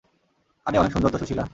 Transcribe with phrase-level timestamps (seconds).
[0.65, 1.43] আরে অনেক সুন্দর তো, সুশীলা।